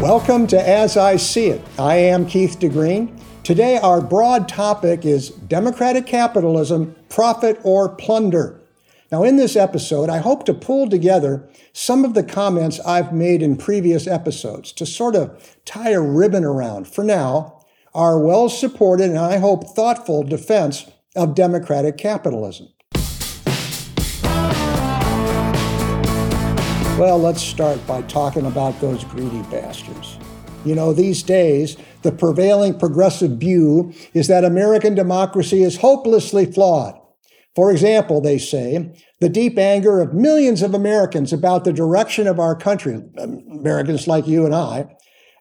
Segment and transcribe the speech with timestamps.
[0.00, 1.60] Welcome to As I See It.
[1.78, 3.20] I am Keith DeGreen.
[3.44, 8.62] Today, our broad topic is democratic capitalism, profit or plunder.
[9.12, 13.42] Now, in this episode, I hope to pull together some of the comments I've made
[13.42, 17.60] in previous episodes to sort of tie a ribbon around, for now,
[17.92, 22.68] our well supported and I hope thoughtful defense of democratic capitalism.
[27.00, 30.18] Well, let's start by talking about those greedy bastards.
[30.66, 37.00] You know, these days, the prevailing progressive view is that American democracy is hopelessly flawed.
[37.56, 42.38] For example, they say, the deep anger of millions of Americans about the direction of
[42.38, 44.94] our country, Americans like you and I,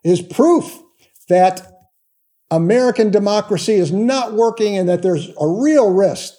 [0.06, 0.82] is proof
[1.28, 1.70] that
[2.50, 6.36] American democracy is not working and that there's a real risk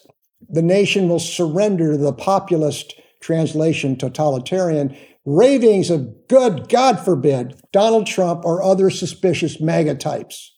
[0.49, 8.07] the nation will surrender to the populist translation totalitarian ravings of good, God forbid, Donald
[8.07, 10.57] Trump or other suspicious MAGA types.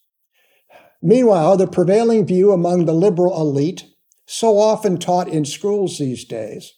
[1.03, 3.85] Meanwhile, the prevailing view among the liberal elite,
[4.27, 6.73] so often taught in schools these days,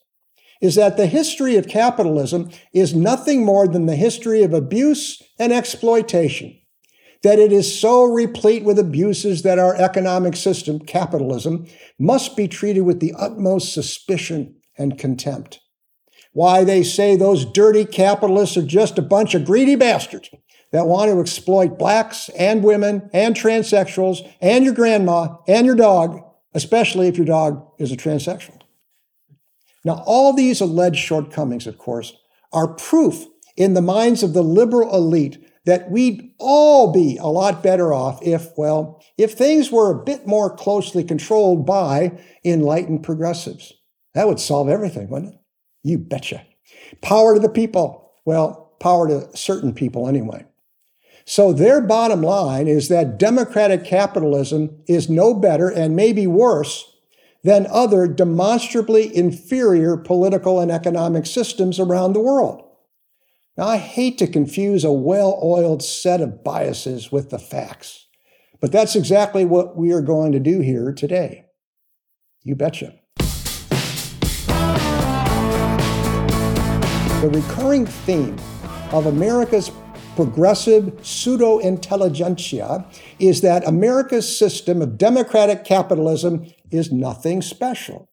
[0.63, 5.53] is that the history of capitalism is nothing more than the history of abuse and
[5.53, 6.59] exploitation,
[7.23, 11.67] that it is so replete with abuses that our economic system, capitalism,
[11.98, 15.61] must be treated with the utmost suspicion and contempt
[16.35, 20.29] why they say those dirty capitalists are just a bunch of greedy bastards
[20.73, 26.21] that want to exploit blacks and women and transsexuals and your grandma and your dog,
[26.53, 28.61] especially if your dog is a transsexual.
[29.85, 32.13] Now, all these alleged shortcomings, of course,
[32.53, 33.27] are proof
[33.57, 38.19] in the minds of the liberal elite that we'd all be a lot better off
[38.23, 43.73] if, well, if things were a bit more closely controlled by enlightened progressives.
[44.15, 45.41] That would solve everything, wouldn't it?
[45.85, 46.45] You betcha.
[47.03, 48.13] Power to the people.
[48.25, 50.45] Well, power to certain people anyway.
[51.27, 56.91] So their bottom line is that democratic capitalism is no better and maybe worse
[57.42, 62.63] than other demonstrably inferior political and economic systems around the world.
[63.57, 68.07] Now, I hate to confuse a well oiled set of biases with the facts,
[68.61, 71.45] but that's exactly what we are going to do here today.
[72.42, 72.95] You betcha.
[77.24, 78.36] The recurring theme
[78.92, 79.70] of America's
[80.14, 82.85] progressive pseudo intelligentsia
[83.18, 88.11] is that America's system of democratic capitalism is nothing special.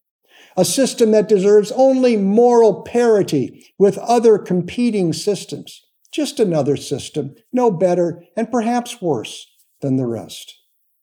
[0.56, 5.82] A system that deserves only moral parity with other competing systems.
[6.10, 9.46] Just another system, no better and perhaps worse
[9.82, 10.58] than the rest.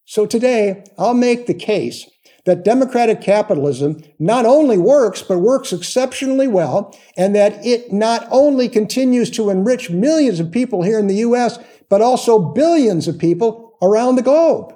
[0.06, 2.10] So today, I'll make the case
[2.50, 8.68] that democratic capitalism not only works, but works exceptionally well, and that it not only
[8.68, 13.78] continues to enrich millions of people here in the US, but also billions of people
[13.84, 14.74] around the globe.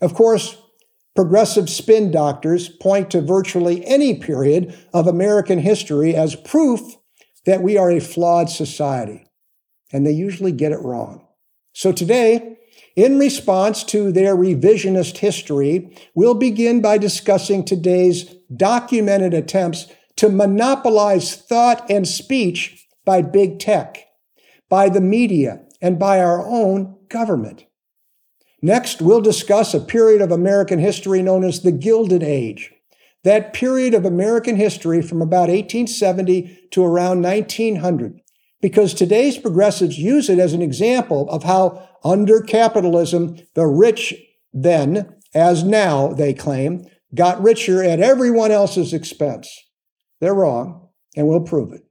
[0.00, 0.56] Of course,
[1.16, 6.96] progressive spin doctors point to virtually any period of American history as proof
[7.44, 9.26] that we are a flawed society,
[9.92, 11.26] and they usually get it wrong.
[11.72, 12.56] So today,
[12.96, 21.34] in response to their revisionist history, we'll begin by discussing today's documented attempts to monopolize
[21.34, 23.98] thought and speech by big tech,
[24.68, 27.64] by the media, and by our own government.
[28.62, 32.72] Next, we'll discuss a period of American history known as the Gilded Age.
[33.24, 38.20] That period of American history from about 1870 to around 1900
[38.64, 44.14] because today's progressives use it as an example of how under capitalism, the rich
[44.54, 46.82] then, as now, they claim,
[47.14, 49.54] got richer at everyone else's expense.
[50.18, 51.82] They're wrong, and we'll prove it.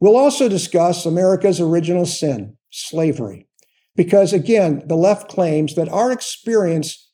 [0.00, 3.46] We'll also discuss America's original sin, slavery,
[3.94, 7.12] because again, the left claims that our experience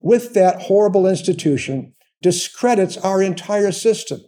[0.00, 4.22] with that horrible institution discredits our entire system.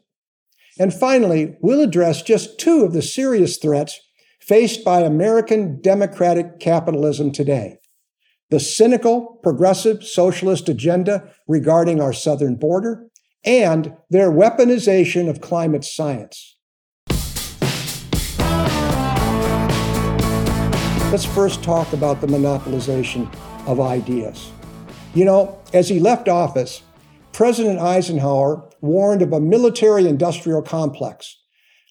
[0.81, 4.01] And finally, we'll address just two of the serious threats
[4.41, 7.77] faced by American democratic capitalism today
[8.49, 13.07] the cynical progressive socialist agenda regarding our southern border
[13.45, 16.57] and their weaponization of climate science.
[21.13, 23.33] Let's first talk about the monopolization
[23.69, 24.51] of ideas.
[25.15, 26.83] You know, as he left office,
[27.33, 31.37] President Eisenhower warned of a military industrial complex.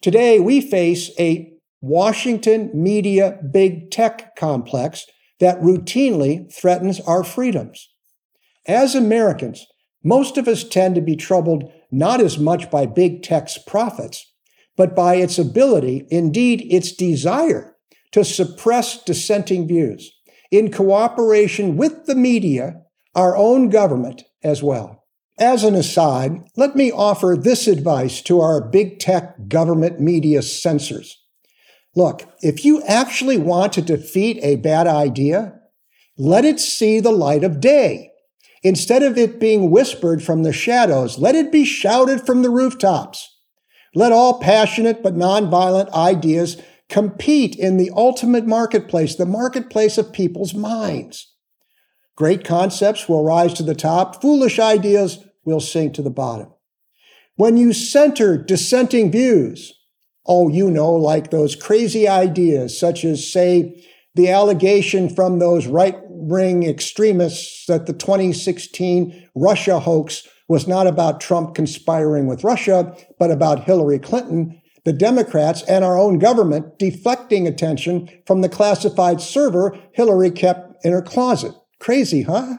[0.02, 5.06] Today, we face a Washington media big tech complex
[5.40, 7.90] that routinely threatens our freedoms.
[8.66, 9.66] As Americans,
[10.04, 14.26] most of us tend to be troubled not as much by big tech's profits,
[14.76, 17.76] but by its ability, indeed its desire,
[18.12, 20.12] to suppress dissenting views
[20.50, 22.82] in cooperation with the media,
[23.14, 24.99] our own government as well.
[25.40, 31.16] As an aside, let me offer this advice to our big tech government media censors.
[31.96, 35.58] Look, if you actually want to defeat a bad idea,
[36.18, 38.10] let it see the light of day.
[38.62, 43.26] Instead of it being whispered from the shadows, let it be shouted from the rooftops.
[43.94, 46.60] Let all passionate but nonviolent ideas
[46.90, 51.32] compete in the ultimate marketplace, the marketplace of people's minds.
[52.14, 56.52] Great concepts will rise to the top, foolish ideas will sink to the bottom.
[57.36, 59.72] When you center dissenting views,
[60.26, 63.84] oh, you know, like those crazy ideas, such as, say,
[64.14, 71.20] the allegation from those right wing extremists that the 2016 Russia hoax was not about
[71.20, 77.46] Trump conspiring with Russia, but about Hillary Clinton, the Democrats, and our own government deflecting
[77.46, 81.54] attention from the classified server Hillary kept in her closet.
[81.78, 82.58] Crazy, huh?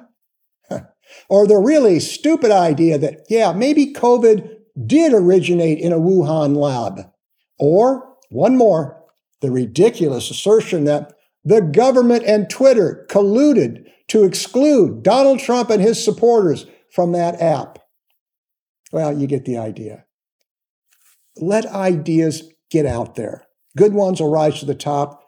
[1.31, 4.53] Or the really stupid idea that, yeah, maybe COVID
[4.85, 7.09] did originate in a Wuhan lab.
[7.57, 9.01] Or, one more,
[9.39, 11.13] the ridiculous assertion that
[11.45, 17.79] the government and Twitter colluded to exclude Donald Trump and his supporters from that app.
[18.91, 20.03] Well, you get the idea.
[21.37, 23.45] Let ideas get out there.
[23.77, 25.23] Good ones will rise to the top,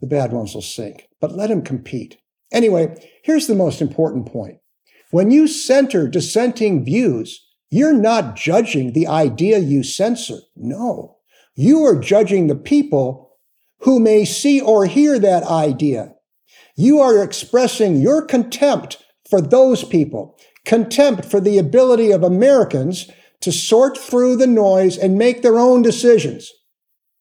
[0.00, 2.16] the bad ones will sink, but let them compete.
[2.50, 4.56] Anyway, here's the most important point.
[5.16, 10.40] When you center dissenting views, you're not judging the idea you censor.
[10.54, 11.16] No.
[11.54, 13.38] You are judging the people
[13.78, 16.12] who may see or hear that idea.
[16.76, 23.10] You are expressing your contempt for those people, contempt for the ability of Americans
[23.40, 26.52] to sort through the noise and make their own decisions.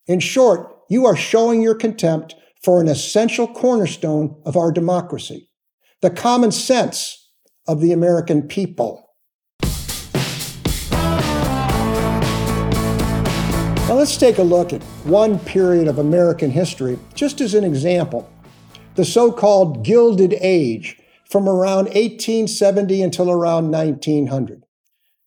[0.06, 5.50] In short, you are showing your contempt for an essential cornerstone of our democracy,
[6.02, 7.22] the common sense
[7.68, 9.10] of the American people.
[13.88, 18.30] Now let's take a look at one period of American history, just as an example
[18.96, 20.98] the so called Gilded Age
[21.30, 24.64] from around 1870 until around 1900.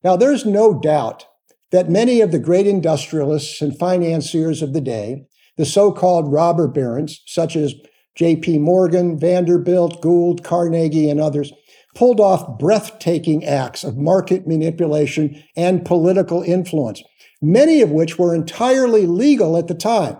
[0.02, 1.26] Now, there's no doubt
[1.70, 5.26] that many of the great industrialists and financiers of the day,
[5.56, 7.74] the so called robber barons, such as
[8.14, 8.58] J.P.
[8.58, 11.52] Morgan, Vanderbilt, Gould, Carnegie, and others,
[11.94, 17.02] pulled off breathtaking acts of market manipulation and political influence
[17.40, 20.16] many of which were entirely legal at the time,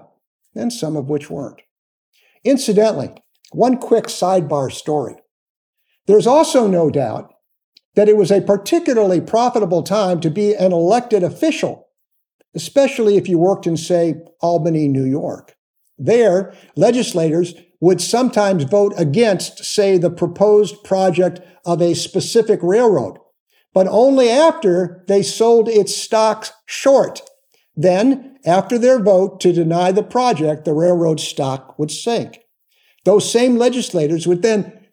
[0.55, 1.61] and some of which weren't.
[2.45, 3.11] Incidentally,
[3.53, 5.17] one quick sidebar story.
[6.07, 7.33] There's also no doubt
[7.95, 11.89] that it was a particularly profitable time to be an elected official,
[12.55, 15.57] especially if you worked in, say, Albany, New York.
[15.99, 23.19] There, legislators would sometimes vote against, say, the proposed project of a specific railroad
[23.79, 27.23] but only after they sold its stocks short.
[27.77, 32.41] Then, after their vote to deny the project, the railroad stock would sink.
[33.05, 34.87] Those same legislators would then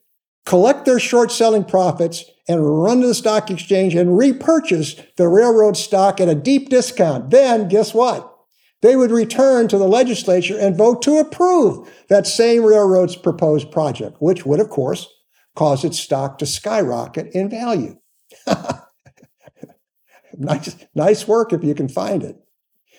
[0.46, 5.78] collect their short selling profits and run to the stock exchange and repurchase the railroad
[5.78, 7.32] stock at a deep discount.
[7.32, 8.35] Then, guess what?
[8.82, 14.18] They would return to the legislature and vote to approve that same railroad's proposed project,
[14.20, 15.08] which would, of course,
[15.56, 17.98] cause its stock to skyrocket in value.
[20.38, 22.38] nice, nice work if you can find it.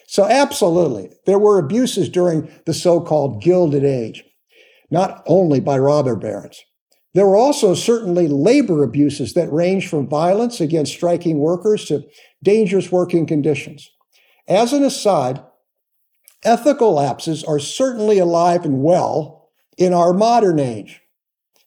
[0.09, 4.25] So, absolutely, there were abuses during the so called Gilded Age,
[4.91, 6.63] not only by robber barons.
[7.13, 12.05] There were also certainly labor abuses that ranged from violence against striking workers to
[12.43, 13.91] dangerous working conditions.
[14.47, 15.43] As an aside,
[16.45, 21.03] ethical lapses are certainly alive and well in our modern age.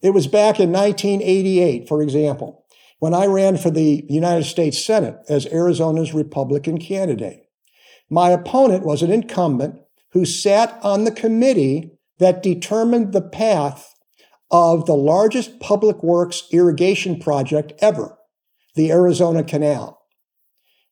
[0.02, 2.66] It was back in 1988, for example,
[3.00, 7.44] when I ran for the United States Senate as Arizona's Republican candidate.
[8.10, 13.94] My opponent was an incumbent who sat on the committee that determined the path
[14.52, 18.18] of the largest public works irrigation project ever,
[18.76, 20.02] the Arizona Canal.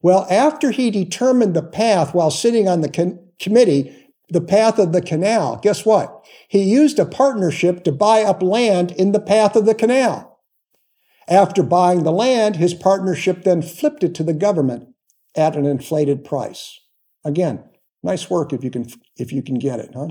[0.01, 4.91] Well, after he determined the path while sitting on the con- committee, the path of
[4.91, 6.25] the canal, guess what?
[6.49, 10.39] He used a partnership to buy up land in the path of the canal.
[11.29, 14.89] After buying the land, his partnership then flipped it to the government
[15.35, 16.79] at an inflated price.
[17.25, 17.63] Again,
[18.01, 20.07] nice work if you can if you can get it, huh?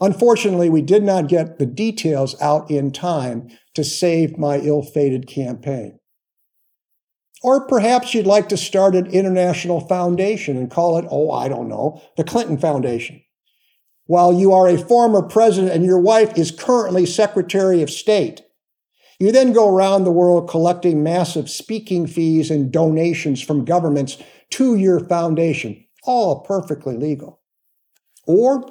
[0.00, 5.98] Unfortunately, we did not get the details out in time to save my ill-fated campaign.
[7.42, 11.68] Or perhaps you'd like to start an international foundation and call it, oh, I don't
[11.68, 13.22] know, the Clinton Foundation.
[14.06, 18.42] while you are a former president and your wife is currently Secretary of State.
[19.18, 24.18] You then go around the world collecting massive speaking fees and donations from governments
[24.50, 27.40] to your foundation, all perfectly legal.
[28.26, 28.64] Or,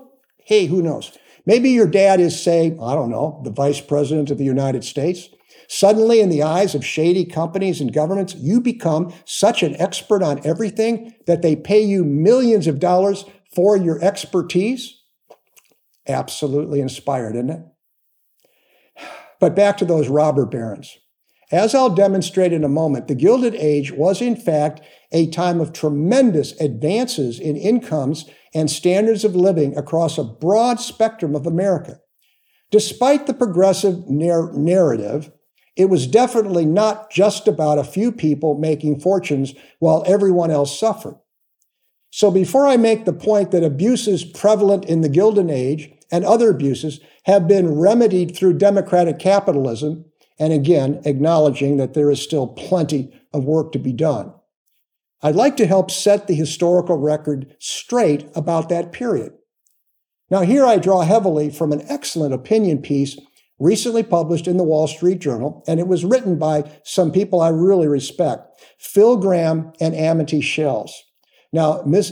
[0.45, 1.17] hey, who knows?
[1.45, 5.29] Maybe your dad is, say, I don't know, the vice president of the United States.
[5.73, 10.45] Suddenly, in the eyes of shady companies and governments, you become such an expert on
[10.45, 13.23] everything that they pay you millions of dollars
[13.55, 14.99] for your expertise.
[16.05, 17.61] Absolutely inspired, isn't it?
[19.39, 20.97] But back to those robber barons.
[21.53, 24.81] As I'll demonstrate in a moment, the Gilded Age was in fact
[25.13, 31.33] a time of tremendous advances in incomes and standards of living across a broad spectrum
[31.33, 32.01] of America.
[32.71, 35.31] Despite the progressive narr- narrative,
[35.75, 41.17] it was definitely not just about a few people making fortunes while everyone else suffered.
[42.11, 46.49] So before I make the point that abuses prevalent in the Gilded Age and other
[46.51, 50.05] abuses have been remedied through democratic capitalism,
[50.37, 54.33] and again, acknowledging that there is still plenty of work to be done,
[55.23, 59.33] I'd like to help set the historical record straight about that period.
[60.31, 63.17] Now, here I draw heavily from an excellent opinion piece
[63.61, 67.49] recently published in the Wall Street Journal, and it was written by some people I
[67.49, 70.91] really respect Phil Gramm and Amity Shlaes.
[71.53, 72.11] Now, Miss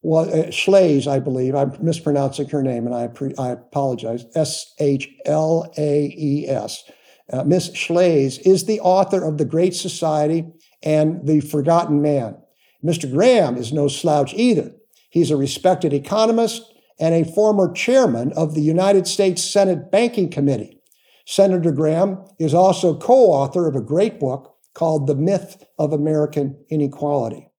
[0.00, 1.54] was uh, Shlaes, I believe.
[1.54, 4.24] I'm mispronouncing her name, and I, pre- I apologize.
[4.34, 6.84] S H L A E S.
[7.30, 10.46] Uh, Miss Shlaes is the author of The Great Society
[10.82, 12.38] and The Forgotten Man.
[12.82, 13.12] Mr.
[13.12, 14.72] Gramm is no slouch either.
[15.10, 16.62] He's a respected economist
[16.98, 20.80] and a former chairman of the United States Senate Banking Committee.
[21.26, 26.64] Senator Gramm is also co author of a great book called The Myth of American
[26.70, 27.50] Inequality.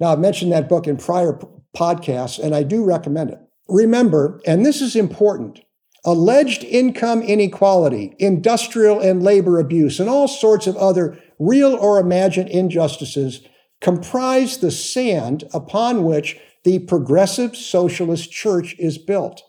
[0.00, 1.38] Now, I've mentioned that book in prior
[1.76, 3.40] podcasts, and I do recommend it.
[3.68, 5.60] Remember, and this is important,
[6.04, 12.48] alleged income inequality, industrial and labor abuse, and all sorts of other real or imagined
[12.48, 13.42] injustices
[13.80, 19.42] comprise the sand upon which the progressive socialist church is built.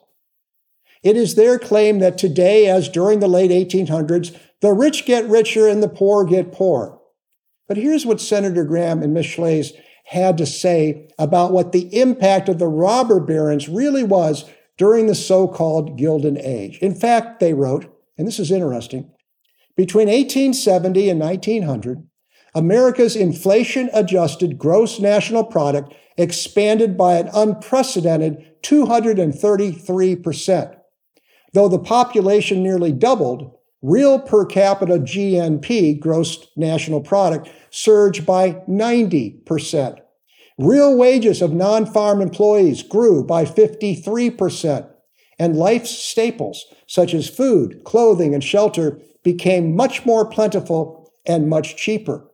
[1.01, 5.67] It is their claim that today, as during the late 1800s, the rich get richer
[5.67, 6.99] and the poor get poor.
[7.67, 9.25] But here's what Senator Gramm and Ms.
[9.25, 9.71] Shlaes
[10.05, 14.45] had to say about what the impact of the robber barons really was
[14.77, 16.79] during the so called Gilded Age.
[16.79, 17.85] In fact, they wrote,
[18.17, 19.11] and this is interesting,
[19.77, 22.07] between 1870 and 1900,
[22.55, 30.75] America's inflation adjusted gross national product expanded by an unprecedented 233%.
[31.53, 39.99] Though the population nearly doubled, real per capita GNP, gross national product, surged by 90%.
[40.57, 44.89] Real wages of non farm employees grew by 53%,
[45.39, 51.77] and life's staples, such as food, clothing, and shelter, became much more plentiful and much
[51.77, 52.28] cheaper.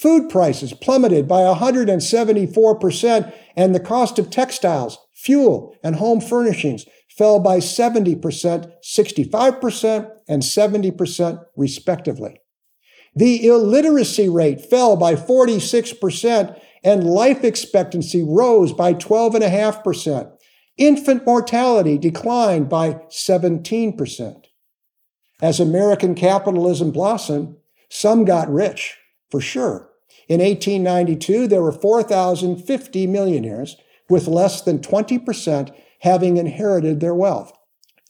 [0.00, 7.38] Food prices plummeted by 174%, and the cost of textiles, fuel, and home furnishings fell
[7.38, 8.18] by 70%,
[8.82, 12.40] 65%, and 70% respectively.
[13.14, 20.32] The illiteracy rate fell by 46%, and life expectancy rose by 12.5%.
[20.78, 24.44] Infant mortality declined by 17%.
[25.42, 27.56] As American capitalism blossomed,
[27.90, 28.96] some got rich,
[29.28, 29.89] for sure.
[30.30, 33.76] In 1892, there were 4,050 millionaires,
[34.08, 37.52] with less than 20% having inherited their wealth.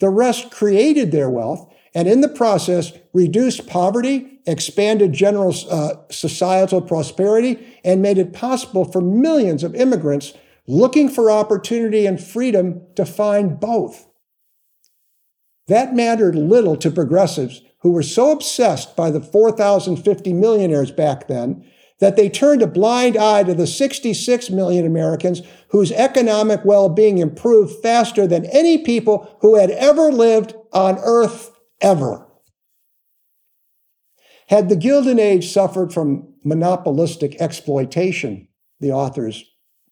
[0.00, 6.82] The rest created their wealth and in the process reduced poverty, expanded general uh, societal
[6.82, 10.34] prosperity, and made it possible for millions of immigrants
[10.66, 14.06] looking for opportunity and freedom to find both.
[15.68, 21.64] That mattered little to progressives who were so obsessed by the 4,050 millionaires back then
[22.00, 27.18] that they turned a blind eye to the 66 million Americans whose economic well being
[27.18, 32.26] improved faster than any people who had ever lived on earth ever.
[34.48, 38.48] Had the Gilded Age suffered from monopolistic exploitation,
[38.80, 39.44] the authors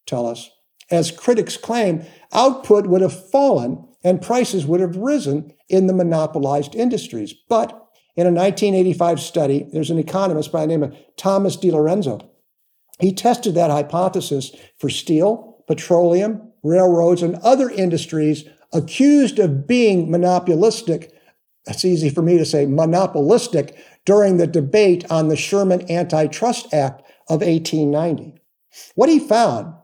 [0.05, 0.49] tell us,
[0.91, 6.75] as critics claim, output would have fallen and prices would have risen in the monopolized
[6.75, 7.33] industries.
[7.47, 7.88] But
[8.19, 12.27] in a 1985 study, there's an economist by the name of Thomas DiLorenzo.
[12.99, 21.13] He tested that hypothesis for steel, petroleum, railroads, and other industries accused of being monopolistic.
[21.65, 27.01] It's easy for me to say, monopolistic during the debate on the Sherman Antitrust Act
[27.29, 28.35] of 1890.
[28.95, 29.75] What he found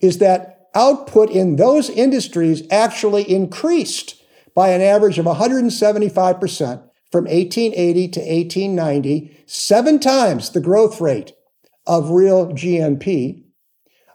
[0.00, 4.22] is that output in those industries actually increased
[4.54, 11.32] by an average of 175% from 1880 to 1890, seven times the growth rate
[11.86, 13.44] of real GNP.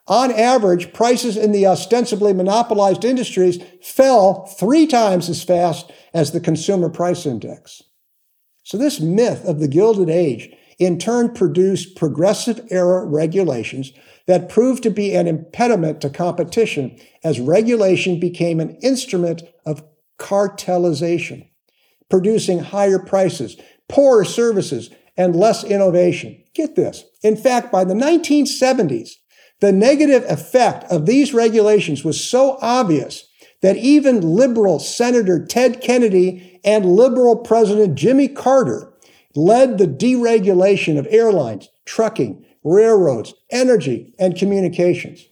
[0.07, 6.41] On average, prices in the ostensibly monopolized industries fell three times as fast as the
[6.41, 7.81] consumer price index.
[8.63, 13.93] So, this myth of the Gilded Age in turn produced progressive era regulations
[14.25, 19.85] that proved to be an impediment to competition as regulation became an instrument of
[20.19, 21.48] cartelization,
[22.09, 26.43] producing higher prices, poorer services, and less innovation.
[26.53, 27.03] Get this.
[27.23, 29.11] In fact, by the 1970s,
[29.59, 33.27] the negative effect of these regulations was so obvious
[33.61, 38.93] that even liberal Senator Ted Kennedy and liberal President Jimmy Carter
[39.35, 45.28] led the deregulation of airlines, trucking, railroads, energy, and communications.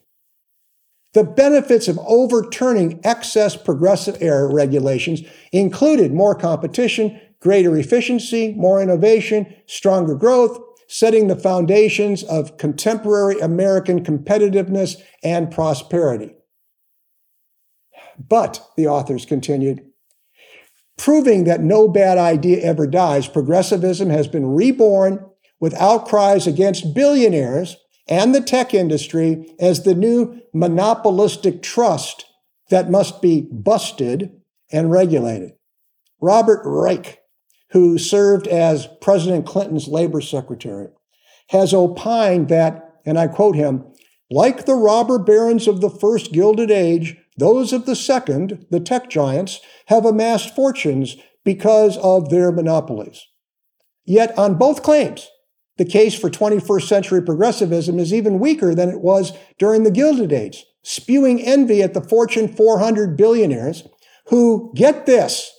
[1.17, 9.51] The benefits of overturning excess progressive era regulations included more competition, greater efficiency, more innovation,
[9.65, 16.36] stronger growth, setting the foundations of contemporary American competitiveness and prosperity.
[18.19, 19.88] But, the authors continued,
[21.00, 25.25] proving that no bad idea ever dies, progressivism has been reborn
[25.59, 27.75] with outcries against billionaires
[28.08, 32.26] and the tech industry as the new monopolistic trust
[32.70, 34.32] that must be busted
[34.72, 35.54] and regulated.
[36.20, 37.20] Robert Reich,
[37.72, 40.88] who served as President Clinton's labor secretary,
[41.50, 43.86] has opined that, and I quote him,
[44.30, 49.10] like the robber barons of the first Gilded Age, those of the second, the tech
[49.10, 53.26] giants, have amassed fortunes because of their monopolies.
[54.06, 55.30] Yet on both claims,
[55.77, 60.34] the case for 21st century progressivism is even weaker than it was during the Gilded
[60.34, 63.88] Age, spewing envy at the Fortune 400 billionaires
[64.27, 65.52] who, get this,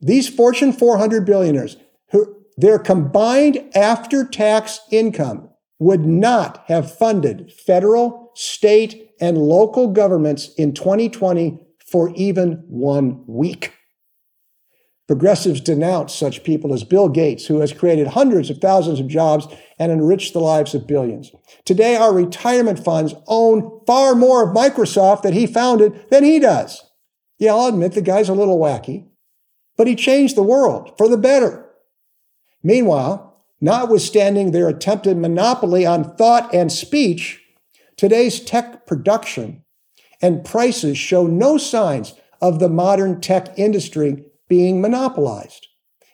[0.00, 1.76] these Fortune 400 billionaires,
[2.10, 10.50] who, their combined after tax income would not have funded federal, state, and local governments
[10.56, 13.72] in 2020 for even one week.
[15.10, 19.48] Progressives denounce such people as Bill Gates, who has created hundreds of thousands of jobs
[19.76, 21.32] and enriched the lives of billions.
[21.64, 26.88] Today, our retirement funds own far more of Microsoft that he founded than he does.
[27.40, 29.08] Yeah, I'll admit the guy's a little wacky,
[29.76, 31.68] but he changed the world for the better.
[32.62, 37.42] Meanwhile, notwithstanding their attempted monopoly on thought and speech,
[37.96, 39.64] today's tech production
[40.22, 45.68] and prices show no signs of the modern tech industry being monopolized.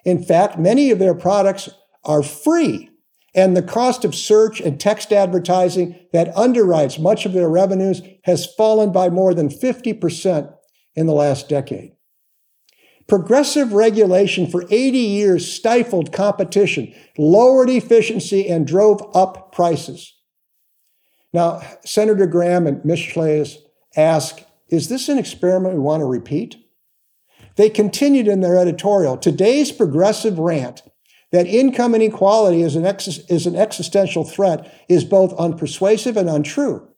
[0.04, 1.68] In fact, many of their products
[2.04, 2.90] are free,
[3.34, 8.46] and the cost of search and text advertising that underwrites much of their revenues has
[8.54, 10.54] fallen by more than 50%
[10.94, 11.92] in the last decade.
[13.08, 20.12] Progressive regulation for 80 years stifled competition, lowered efficiency, and drove up prices.
[21.32, 22.98] Now, Senator Gramm and Ms.
[22.98, 23.56] Shlaes
[23.96, 26.56] ask, is this an experiment we want to repeat?
[27.56, 30.82] They continued in their editorial today's progressive rant
[31.32, 36.88] that income inequality is an, ex- is an existential threat is both unpersuasive and untrue.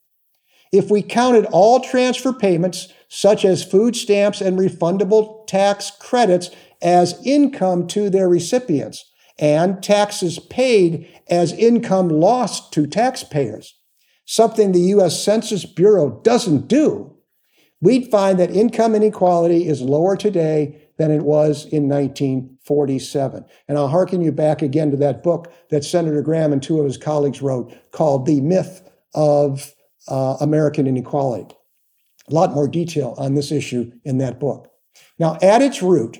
[0.70, 6.50] If we counted all transfer payments, such as food stamps and refundable tax credits,
[6.82, 13.74] as income to their recipients, and taxes paid as income lost to taxpayers,
[14.26, 15.22] something the U.S.
[15.22, 17.16] Census Bureau doesn't do,
[17.80, 23.44] we'd find that income inequality is lower today than it was in 1947.
[23.68, 26.84] And I'll hearken you back again to that book that Senator Gramm and two of
[26.84, 28.82] his colleagues wrote called The Myth
[29.14, 29.72] of
[30.08, 31.54] uh, American Inequality.
[32.28, 34.70] A lot more detail on this issue in that book.
[35.18, 36.18] Now, at its root,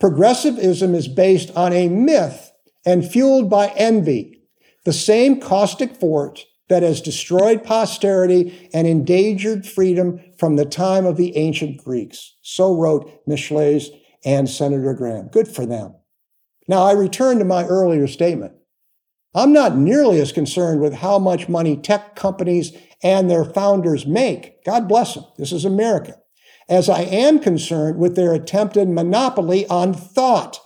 [0.00, 2.52] progressivism is based on a myth
[2.84, 4.42] and fueled by envy,
[4.84, 11.16] the same caustic force that has destroyed posterity and endangered freedom from the time of
[11.16, 12.34] the ancient Greeks.
[12.42, 13.84] So wrote Michelet
[14.24, 15.28] and Senator Gramm.
[15.28, 15.94] Good for them.
[16.68, 18.54] Now, I return to my earlier statement.
[19.34, 24.64] I'm not nearly as concerned with how much money tech companies and their founders make.
[24.64, 25.24] God bless them.
[25.36, 26.16] This is America.
[26.68, 30.58] As I am concerned with their attempted monopoly on thought.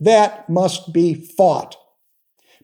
[0.00, 1.76] That must be fought.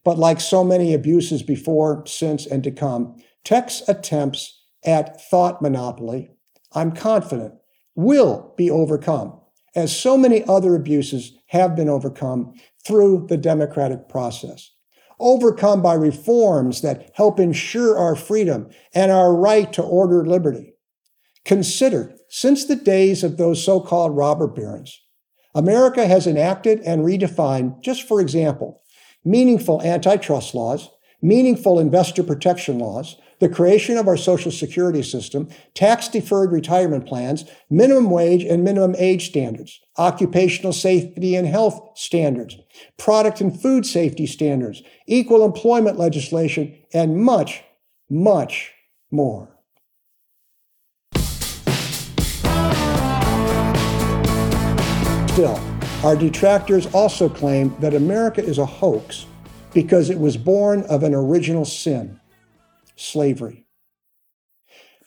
[0.04, 6.30] But like so many abuses before, since, and to come, tech's attempts at thought monopoly,
[6.72, 7.54] I'm confident,
[7.94, 9.40] will be overcome,
[9.74, 14.70] as so many other abuses have been overcome through the democratic process.
[15.18, 20.74] Overcome by reforms that help ensure our freedom and our right to ordered liberty.
[21.44, 25.00] Consider, since the days of those so called robber barons,
[25.54, 28.82] America has enacted and redefined, just for example,
[29.24, 30.90] meaningful antitrust laws,
[31.22, 37.44] meaningful investor protection laws, the creation of our Social Security system, tax deferred retirement plans,
[37.68, 42.56] minimum wage and minimum age standards, occupational safety and health standards,
[42.98, 47.62] product and food safety standards, equal employment legislation, and much,
[48.08, 48.72] much
[49.10, 49.50] more.
[55.32, 55.73] Still,
[56.04, 59.24] our detractors also claim that America is a hoax
[59.72, 62.20] because it was born of an original sin
[62.94, 63.64] slavery.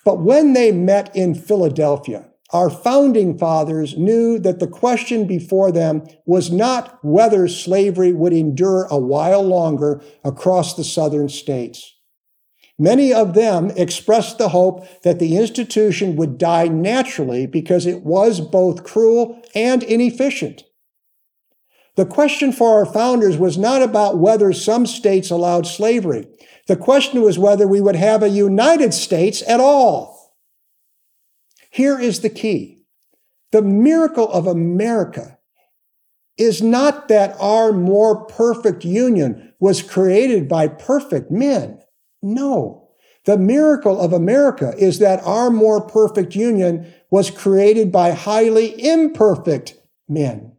[0.04, 6.04] But when they met in Philadelphia, our founding fathers knew that the question before them
[6.26, 11.94] was not whether slavery would endure a while longer across the southern states.
[12.80, 18.42] Many of them expressed the hope that the institution would die naturally because it was
[18.42, 20.64] both cruel and inefficient.
[21.98, 26.28] The question for our founders was not about whether some states allowed slavery.
[26.68, 30.36] The question was whether we would have a United States at all.
[31.72, 32.84] Here is the key.
[33.52, 35.40] The miracle of America
[36.38, 41.82] is not that our more perfect union was created by perfect men.
[42.22, 42.90] No.
[43.26, 49.78] The miracle of America is that our more perfect union was created by highly imperfect
[50.08, 50.57] men.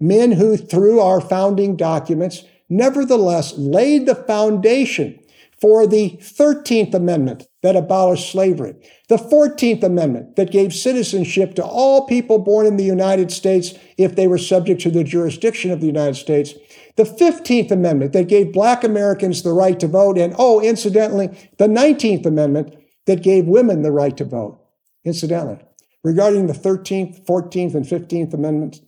[0.00, 5.18] Men who, through our founding documents, nevertheless laid the foundation
[5.60, 8.76] for the 13th Amendment that abolished slavery,
[9.08, 14.14] the 14th Amendment that gave citizenship to all people born in the United States if
[14.14, 16.54] they were subject to the jurisdiction of the United States,
[16.96, 21.66] the 15th Amendment that gave black Americans the right to vote, and oh, incidentally, the
[21.66, 24.60] 19th Amendment that gave women the right to vote.
[25.04, 25.58] Incidentally,
[26.04, 28.80] regarding the 13th, 14th, and 15th Amendments,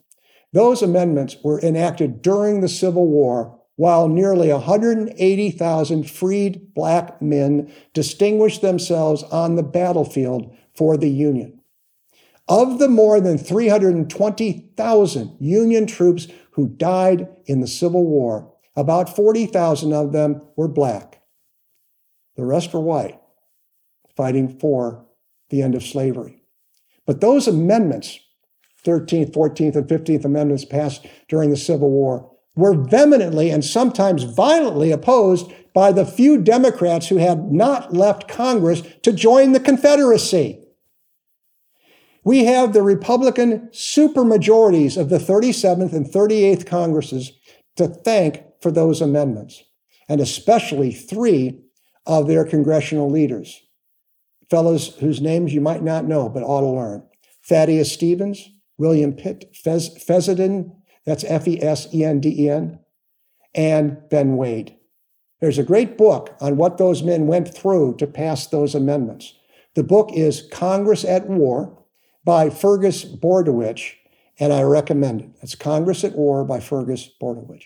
[0.53, 8.61] those amendments were enacted during the Civil War while nearly 180,000 freed black men distinguished
[8.61, 11.61] themselves on the battlefield for the Union.
[12.47, 19.93] Of the more than 320,000 Union troops who died in the Civil War, about 40,000
[19.93, 21.23] of them were black.
[22.37, 23.19] The rest were white,
[24.17, 25.07] fighting for
[25.49, 26.43] the end of slavery.
[27.07, 28.21] But those amendments,
[28.85, 34.91] 13th, 14th, and 15th Amendments passed during the Civil War, were vehemently and sometimes violently
[34.91, 40.65] opposed by the few Democrats who had not left Congress to join the Confederacy.
[42.25, 47.33] We have the Republican supermajorities of the 37th and 38th Congresses
[47.77, 49.63] to thank for those amendments,
[50.09, 51.61] and especially three
[52.05, 53.63] of their congressional leaders,
[54.51, 57.03] fellows whose names you might not know but ought to learn
[57.47, 60.73] Thaddeus Stevens, William Pitt Fez- Fessenden,
[61.05, 62.81] that's F E S E N D E N,
[63.55, 64.75] and Ben Wade.
[65.41, 69.35] There's a great book on what those men went through to pass those amendments.
[69.75, 71.79] The book is Congress at War
[72.25, 73.97] by Fergus Bordewich,
[74.39, 75.31] and I recommend it.
[75.43, 77.65] It's Congress at War by Fergus Bordewich.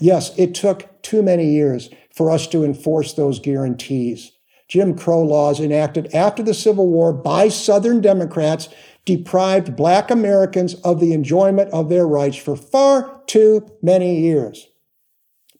[0.00, 4.32] Yes, it took too many years for us to enforce those guarantees.
[4.66, 8.68] Jim Crow laws enacted after the Civil War by Southern Democrats
[9.04, 14.68] deprived Black Americans of the enjoyment of their rights for far too many years.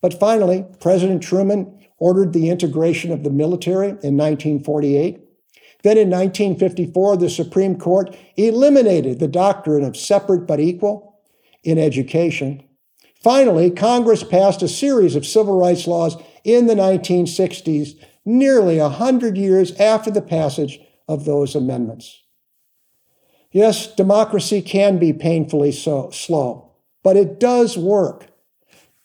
[0.00, 5.20] But finally, President Truman ordered the integration of the military in 1948.
[5.82, 11.20] Then in 1954, the Supreme Court eliminated the doctrine of separate but equal
[11.64, 12.62] in education.
[13.22, 19.72] Finally, Congress passed a series of civil rights laws in the 1960s, nearly 100 years
[19.80, 22.22] after the passage of those amendments.
[23.50, 28.26] Yes, democracy can be painfully so slow, but it does work.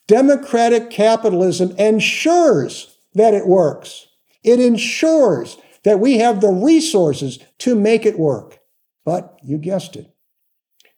[0.07, 4.07] Democratic capitalism ensures that it works.
[4.43, 8.59] It ensures that we have the resources to make it work.
[9.05, 10.13] But you guessed it.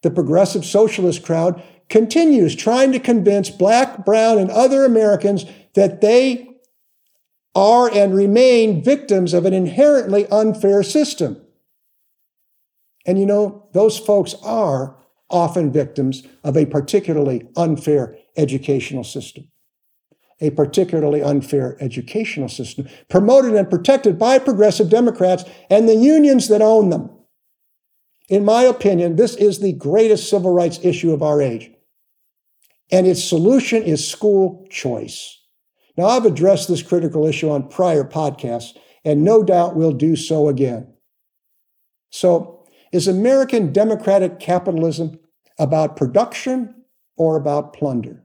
[0.02, 6.48] The progressive socialist crowd continues trying to convince black, brown, and other Americans that they
[7.54, 11.45] are and remain victims of an inherently unfair system.
[13.06, 14.96] And you know, those folks are
[15.30, 19.48] often victims of a particularly unfair educational system
[20.40, 26.60] a particularly unfair educational system, promoted and protected by progressive Democrats and the unions that
[26.60, 27.10] own them.
[28.28, 31.70] In my opinion, this is the greatest civil rights issue of our age.
[32.90, 35.40] And its solution is school choice.
[35.96, 40.48] Now, I've addressed this critical issue on prior podcasts, and no doubt we'll do so
[40.48, 40.92] again.
[42.10, 42.55] So,
[42.96, 45.20] is American democratic capitalism
[45.58, 46.74] about production
[47.16, 48.24] or about plunder?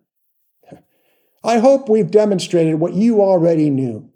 [1.43, 4.09] I hope we've demonstrated what you already knew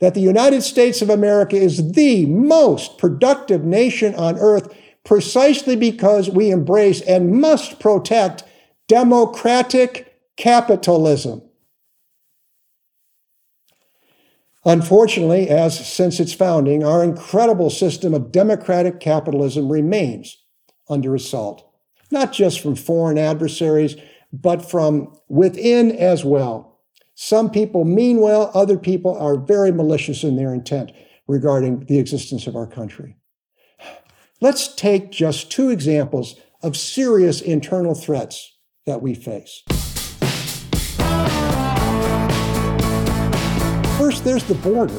[0.00, 6.28] that the United States of America is the most productive nation on earth precisely because
[6.28, 8.42] we embrace and must protect
[8.88, 11.42] democratic capitalism.
[14.64, 20.36] Unfortunately, as since its founding, our incredible system of democratic capitalism remains
[20.88, 21.66] under assault,
[22.10, 23.96] not just from foreign adversaries,
[24.32, 26.80] but from within as well.
[27.14, 30.92] Some people mean well, other people are very malicious in their intent
[31.26, 33.16] regarding the existence of our country.
[34.40, 39.62] Let's take just two examples of serious internal threats that we face.
[44.10, 44.98] First, there's the border.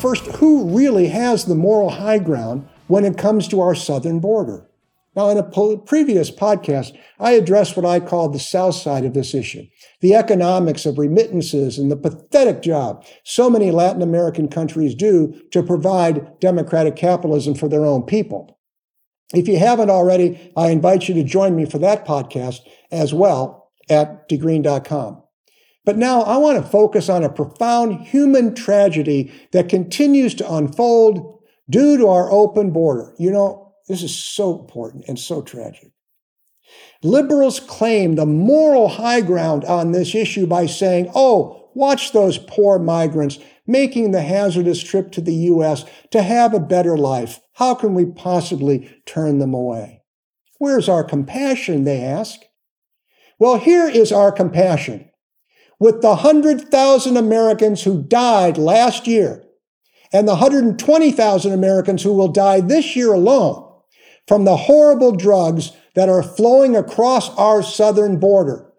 [0.00, 4.68] First, who really has the moral high ground when it comes to our southern border?
[5.14, 9.14] Now, in a po- previous podcast, I addressed what I call the south side of
[9.14, 9.62] this issue
[10.00, 15.62] the economics of remittances and the pathetic job so many Latin American countries do to
[15.62, 18.58] provide democratic capitalism for their own people.
[19.32, 22.58] If you haven't already, I invite you to join me for that podcast
[22.90, 25.22] as well at degreen.com.
[25.84, 31.42] But now I want to focus on a profound human tragedy that continues to unfold
[31.68, 33.14] due to our open border.
[33.18, 35.92] You know, this is so important and so tragic.
[37.02, 42.78] Liberals claim the moral high ground on this issue by saying, oh, watch those poor
[42.78, 45.84] migrants making the hazardous trip to the U.S.
[46.10, 47.40] to have a better life.
[47.54, 50.02] How can we possibly turn them away?
[50.58, 52.40] Where's our compassion, they ask?
[53.38, 55.09] Well, here is our compassion
[55.80, 59.42] with the 100,000 Americans who died last year
[60.12, 63.66] and the 120,000 Americans who will die this year alone
[64.28, 68.70] from the horrible drugs that are flowing across our southern border.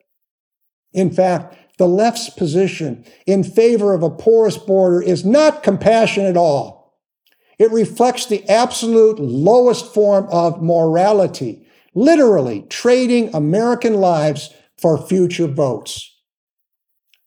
[0.93, 6.37] In fact, the left's position in favor of a porous border is not compassion at
[6.37, 6.99] all.
[7.57, 16.11] It reflects the absolute lowest form of morality, literally trading American lives for future votes.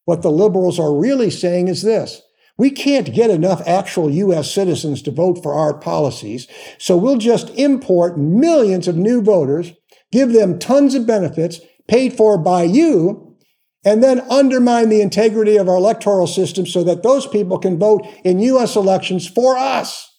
[0.05, 2.21] What the liberals are really saying is this.
[2.57, 4.51] We can't get enough actual U.S.
[4.51, 6.47] citizens to vote for our policies,
[6.79, 9.73] so we'll just import millions of new voters,
[10.13, 13.37] give them tons of benefits paid for by you,
[13.85, 18.07] and then undermine the integrity of our electoral system so that those people can vote
[18.25, 18.77] in U.S.
[18.77, 20.11] elections for us.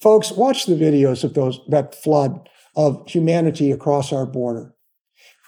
[0.00, 4.74] Folks, watch the videos of those, that flood of humanity across our border.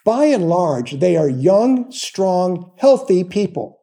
[0.05, 3.81] By and large, they are young, strong, healthy people.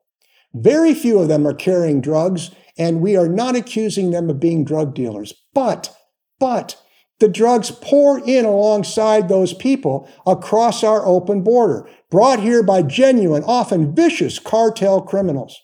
[0.53, 4.63] Very few of them are carrying drugs, and we are not accusing them of being
[4.63, 5.33] drug dealers.
[5.53, 5.95] But,
[6.39, 6.81] but,
[7.19, 13.43] the drugs pour in alongside those people across our open border, brought here by genuine,
[13.43, 15.59] often vicious cartel criminals.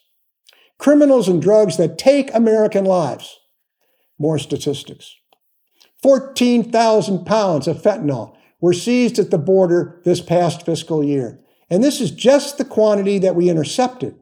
[0.78, 3.38] Criminals and drugs that take American lives.
[4.18, 5.14] More statistics.
[6.02, 8.33] 14,000 pounds of fentanyl
[8.64, 11.38] were seized at the border this past fiscal year.
[11.68, 14.18] And this is just the quantity that we intercepted.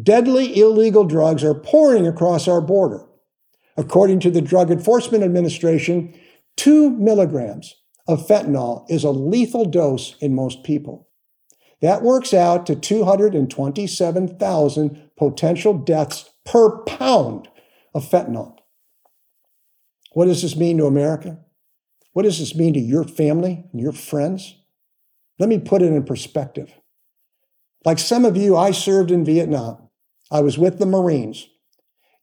[0.00, 3.04] Deadly illegal drugs are pouring across our border.
[3.76, 6.16] According to the Drug Enforcement Administration,
[6.56, 7.74] two milligrams
[8.06, 11.08] of fentanyl is a lethal dose in most people.
[11.82, 17.48] That works out to 227,000 potential deaths per pound
[17.92, 18.58] of fentanyl.
[20.12, 21.40] What does this mean to America?
[22.16, 24.54] What does this mean to your family and your friends?
[25.38, 26.72] Let me put it in perspective.
[27.84, 29.90] Like some of you, I served in Vietnam.
[30.30, 31.46] I was with the Marines.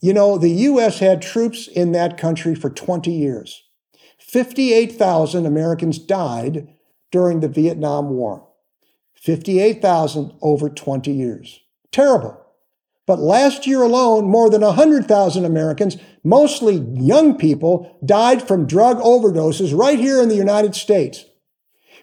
[0.01, 0.97] You know, the U.S.
[0.97, 3.65] had troops in that country for 20 years.
[4.17, 6.69] 58,000 Americans died
[7.11, 8.49] during the Vietnam War.
[9.13, 11.59] 58,000 over 20 years.
[11.91, 12.42] Terrible.
[13.05, 19.77] But last year alone, more than 100,000 Americans, mostly young people, died from drug overdoses
[19.77, 21.25] right here in the United States,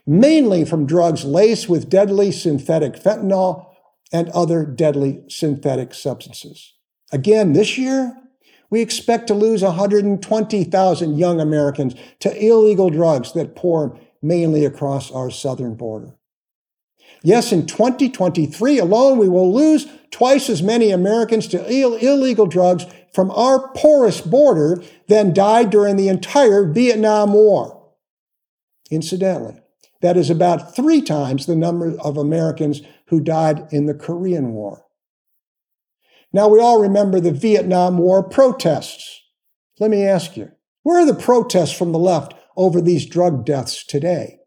[0.07, 3.67] mainly from drugs laced with deadly synthetic fentanyl
[4.13, 6.75] and other deadly synthetic substances.
[7.13, 8.17] Again, this year,
[8.69, 15.31] we expect to lose 120,000 young Americans to illegal drugs that pour mainly across our
[15.31, 16.17] southern border.
[17.23, 22.87] Yes, in 2023 alone, we will lose twice as many Americans to Ill- illegal drugs
[23.13, 27.93] from our porous border than died during the entire Vietnam War.
[28.91, 29.61] Incidentally,
[30.01, 34.87] that is about three times the number of Americans who died in the Korean War.
[36.33, 39.21] Now, we all remember the Vietnam War protests.
[39.79, 40.51] Let me ask you,
[40.83, 44.40] where are the protests from the left over these drug deaths today?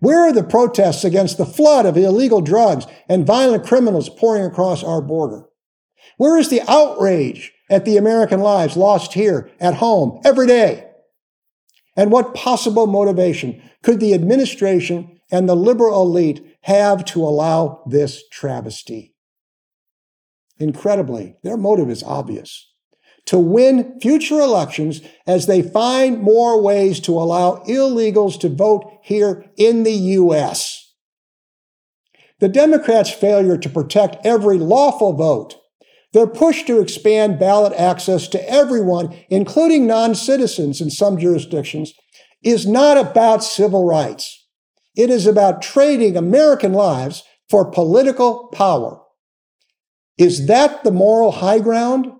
[0.00, 4.84] Where are the protests against the flood of illegal drugs and violent criminals pouring across
[4.84, 5.46] our border?
[6.16, 10.88] Where is the outrage at the American lives lost here at home every day?
[11.96, 18.22] And what possible motivation could the administration and the liberal elite have to allow this
[18.28, 19.14] travesty?
[20.58, 22.67] Incredibly, their motive is obvious
[23.28, 29.44] to win future elections as they find more ways to allow illegals to vote here
[29.58, 30.94] in the U.S.
[32.40, 35.56] The Democrats' failure to protect every lawful vote,
[36.14, 41.92] their push to expand ballot access to everyone, including non citizens in some jurisdictions,
[42.42, 44.46] is not about civil rights.
[44.96, 49.02] It is about trading American lives for political power.
[50.16, 52.10] Is that the moral high ground?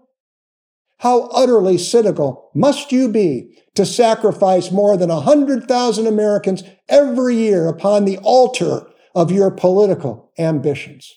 [0.98, 8.04] How utterly cynical must you be to sacrifice more than 100,000 Americans every year upon
[8.04, 11.14] the altar of your political ambitions?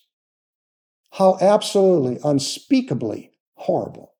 [1.13, 4.13] How absolutely, unspeakably horrible.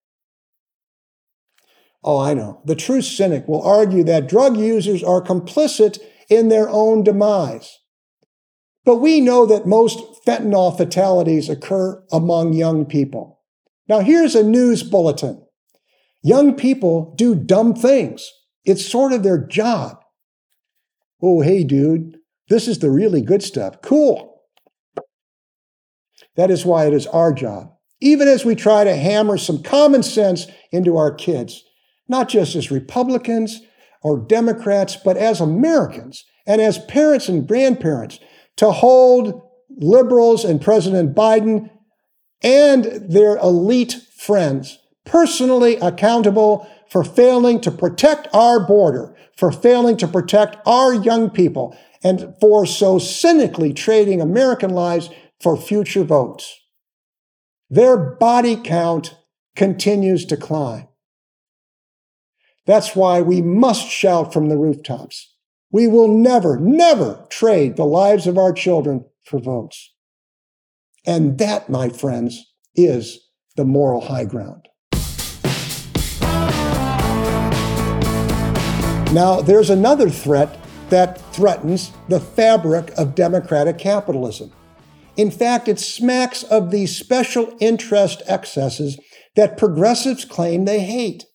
[2.04, 2.62] Oh, I know.
[2.66, 7.78] The true cynic will argue that drug users are complicit in their own demise.
[8.84, 13.42] But we know that most fentanyl fatalities occur among young people.
[13.88, 15.46] Now, here's a news bulletin
[16.24, 18.32] Young people do dumb things.
[18.64, 19.98] It's sort of their job.
[21.22, 22.18] Oh, hey, dude,
[22.50, 23.82] this is the really good stuff.
[23.82, 24.42] Cool.
[26.36, 30.04] That is why it is our job, even as we try to hammer some common
[30.04, 31.64] sense into our kids,
[32.08, 33.62] not just as Republicans
[34.02, 38.20] or Democrats, but as Americans and as parents and grandparents,
[38.58, 41.70] to hold liberals and President Biden
[42.42, 50.08] and their elite friends personally accountable for failing to protect our border, for failing to
[50.08, 55.10] protect our young people, and for so cynically trading American lives
[55.40, 56.60] for future votes.
[57.70, 59.16] Their body count
[59.56, 60.88] continues to climb.
[62.66, 65.34] That's why we must shout from the rooftops.
[65.72, 69.94] We will never, never trade the lives of our children for votes.
[71.06, 74.68] And that, my friends, is the moral high ground.
[79.12, 80.58] Now, there's another threat
[80.90, 84.54] that threatens the fabric of democratic capitalism.
[85.18, 88.98] In fact, it smacks of the special interest excesses
[89.36, 91.26] that progressives claim they hate.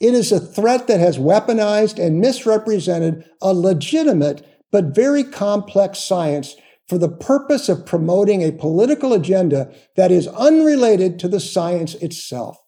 [0.00, 6.56] It is a threat that has weaponized and misrepresented a legitimate but very complex science
[6.88, 12.58] for the purpose of promoting a political agenda that is unrelated to the science itself.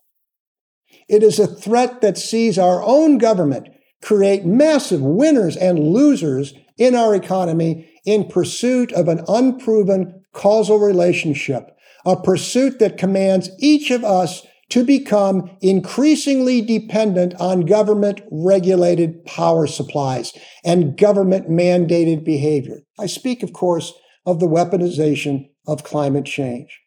[1.09, 3.69] It is a threat that sees our own government
[4.05, 11.71] create massive winners and losers in our economy in pursuit of an unproven causal relationship,
[12.05, 19.67] a pursuit that commands each of us to become increasingly dependent on government regulated power
[19.67, 22.81] supplies and government mandated behavior.
[22.99, 23.95] I speak, of course,
[24.27, 26.79] of the weaponization of climate change.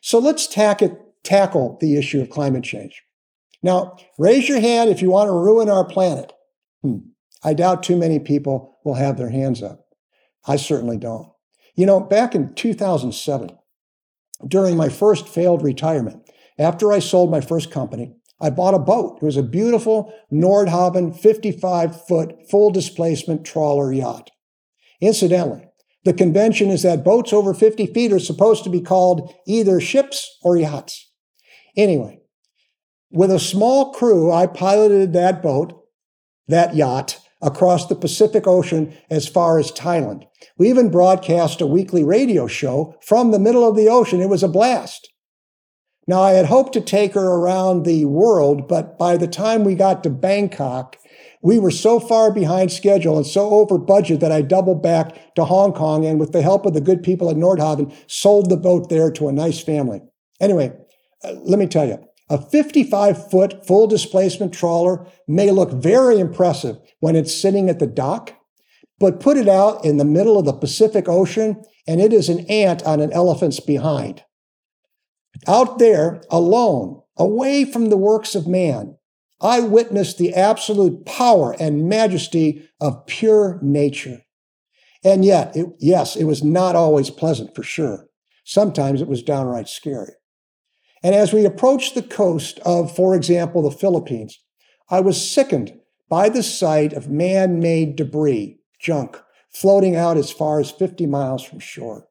[0.00, 3.00] So let's tackle the issue of climate change.
[3.62, 6.32] Now, raise your hand if you want to ruin our planet.
[6.82, 6.98] Hmm.
[7.42, 9.86] I doubt too many people will have their hands up.
[10.46, 11.30] I certainly don't.
[11.76, 13.50] You know, back in 2007,
[14.46, 19.18] during my first failed retirement, after I sold my first company, I bought a boat.
[19.20, 24.30] It was a beautiful Nordhavn 55 foot full displacement trawler yacht.
[25.00, 25.66] Incidentally,
[26.04, 30.38] the convention is that boats over 50 feet are supposed to be called either ships
[30.42, 31.10] or yachts.
[31.76, 32.20] Anyway,
[33.10, 35.77] with a small crew, I piloted that boat
[36.48, 40.24] that yacht across the Pacific Ocean as far as Thailand.
[40.56, 44.20] We even broadcast a weekly radio show from the middle of the ocean.
[44.20, 45.08] It was a blast.
[46.08, 49.74] Now, I had hoped to take her around the world, but by the time we
[49.74, 50.96] got to Bangkok,
[51.42, 55.44] we were so far behind schedule and so over budget that I doubled back to
[55.44, 58.88] Hong Kong and, with the help of the good people at Nordhavn, sold the boat
[58.88, 60.00] there to a nice family.
[60.40, 60.72] Anyway,
[61.22, 66.76] uh, let me tell you, a 55 foot full displacement trawler may look very impressive
[67.00, 68.34] when it's sitting at the dock,
[68.98, 72.40] but put it out in the middle of the Pacific Ocean and it is an
[72.50, 74.22] ant on an elephant's behind.
[75.46, 78.96] Out there, alone, away from the works of man,
[79.40, 84.22] I witnessed the absolute power and majesty of pure nature.
[85.04, 88.08] And yet, it, yes, it was not always pleasant for sure.
[88.44, 90.12] Sometimes it was downright scary.
[91.02, 94.38] And as we approached the coast of, for example, the Philippines,
[94.90, 95.78] I was sickened
[96.08, 99.20] by the sight of man made debris, junk,
[99.50, 102.06] floating out as far as 50 miles from shore.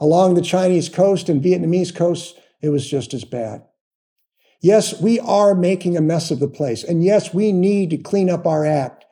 [0.00, 3.62] Along the Chinese coast and Vietnamese coasts, it was just as bad.
[4.60, 6.82] Yes, we are making a mess of the place.
[6.82, 9.04] And yes, we need to clean up our act.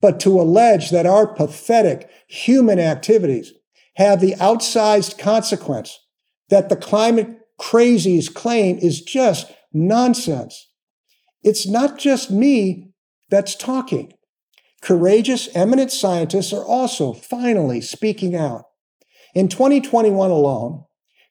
[0.00, 3.52] But to allege that our pathetic human activities
[3.96, 5.98] have the outsized consequence
[6.48, 10.68] that the climate crazies claim is just nonsense.
[11.42, 12.92] It's not just me
[13.30, 14.12] that's talking.
[14.80, 18.64] Courageous, eminent scientists are also finally speaking out.
[19.34, 20.84] In 2021 alone,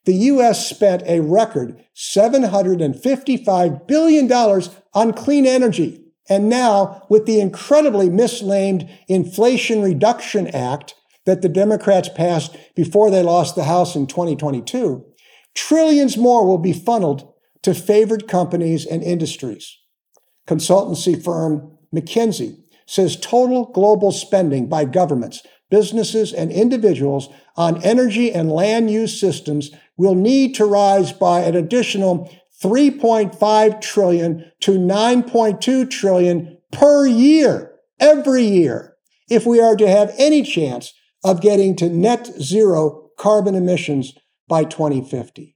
[0.05, 0.67] the U.S.
[0.67, 6.03] spent a record $755 billion on clean energy.
[6.29, 10.95] And now, with the incredibly misnamed Inflation Reduction Act
[11.25, 15.05] that the Democrats passed before they lost the House in 2022,
[15.55, 17.33] trillions more will be funneled
[17.63, 19.77] to favored companies and industries.
[20.47, 28.51] Consultancy firm McKinsey says total global spending by governments, businesses, and individuals on energy and
[28.51, 32.29] land use systems will need to rise by an additional
[32.61, 38.95] 3.5 trillion to 9.2 trillion per year, every year,
[39.29, 40.93] if we are to have any chance
[41.23, 44.13] of getting to net zero carbon emissions
[44.51, 45.55] by 2050.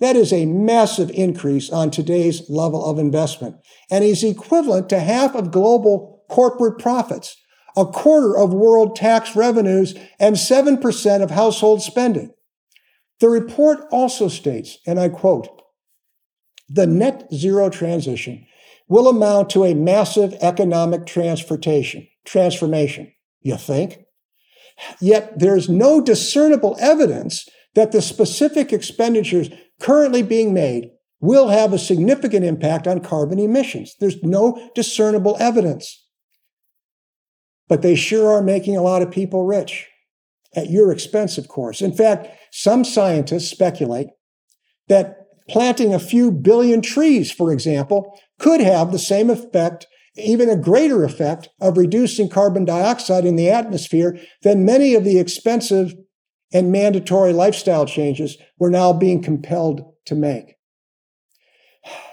[0.00, 3.58] That is a massive increase on today's level of investment
[3.88, 7.40] and is equivalent to half of global corporate profits,
[7.76, 12.34] a quarter of world tax revenues, and 7% of household spending.
[13.20, 15.48] The report also states, and I quote,
[16.68, 18.48] the net zero transition
[18.88, 23.12] will amount to a massive economic transportation, transformation.
[23.42, 24.00] You think?
[25.00, 31.78] Yet there's no discernible evidence that the specific expenditures currently being made will have a
[31.78, 33.94] significant impact on carbon emissions.
[34.00, 36.04] There's no discernible evidence.
[37.68, 39.86] But they sure are making a lot of people rich
[40.54, 41.82] at your expense, of course.
[41.82, 44.08] In fact, some scientists speculate
[44.88, 45.18] that
[45.48, 51.04] planting a few billion trees, for example, could have the same effect, even a greater
[51.04, 55.92] effect of reducing carbon dioxide in the atmosphere than many of the expensive
[56.52, 60.56] and mandatory lifestyle changes we're now being compelled to make.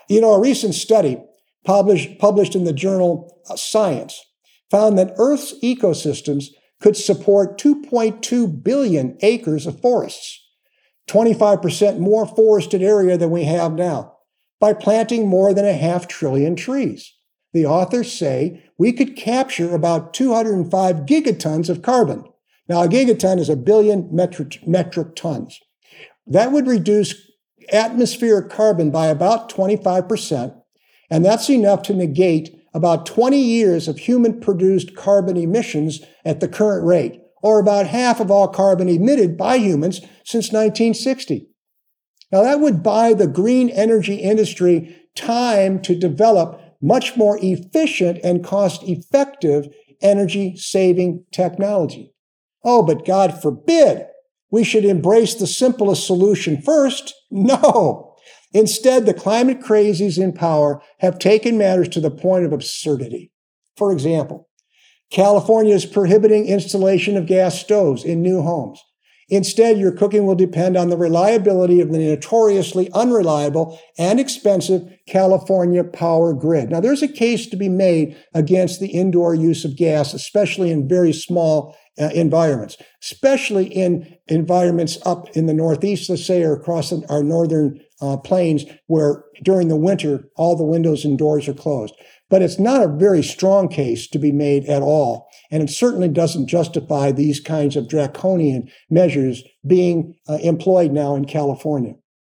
[0.10, 1.22] You know, a recent study
[1.64, 4.24] published, published in the journal Science
[4.70, 6.48] found that Earth's ecosystems
[6.82, 10.46] could support 2.2 billion acres of forests,
[11.08, 14.18] 25% more forested area than we have now,
[14.60, 17.14] by planting more than a half trillion trees.
[17.54, 22.26] The authors say we could capture about 205 gigatons of carbon.
[22.70, 25.60] Now, a gigaton is a billion metric, metric tons.
[26.26, 27.16] That would reduce
[27.72, 30.56] atmospheric carbon by about 25%,
[31.10, 36.48] and that's enough to negate about 20 years of human produced carbon emissions at the
[36.48, 41.48] current rate, or about half of all carbon emitted by humans since 1960.
[42.32, 48.44] Now, that would buy the green energy industry time to develop much more efficient and
[48.44, 49.68] cost effective
[50.02, 52.13] energy saving technology.
[52.64, 54.06] Oh, but God forbid
[54.52, 57.14] we should embrace the simplest solution first.
[57.36, 58.14] No.
[58.54, 63.32] Instead, the climate crazies in power have taken matters to the point of absurdity.
[63.76, 64.48] For example,
[65.10, 68.80] California is prohibiting installation of gas stoves in new homes.
[69.30, 75.84] Instead, your cooking will depend on the reliability of the notoriously unreliable and expensive California
[75.84, 76.70] power grid.
[76.70, 80.88] Now, there's a case to be made against the indoor use of gas, especially in
[80.88, 86.92] very small uh, environments, especially in environments up in the Northeast, let's say, or across
[87.10, 91.94] our northern uh, plains where during the winter all the windows and doors are closed.
[92.30, 95.30] But it's not a very strong case to be made at all.
[95.52, 101.26] And it certainly doesn't justify these kinds of draconian measures being uh, employed now in
[101.26, 101.94] California.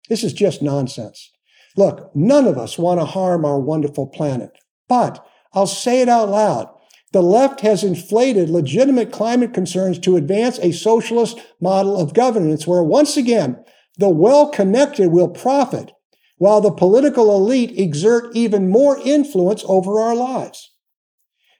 [0.08, 1.30] This is just nonsense.
[1.76, 4.50] Look, none of us want to harm our wonderful planet,
[4.88, 6.68] but I'll say it out loud.
[7.14, 12.82] The left has inflated legitimate climate concerns to advance a socialist model of governance where
[12.82, 13.64] once again,
[13.96, 15.92] the well connected will profit
[16.38, 20.72] while the political elite exert even more influence over our lives.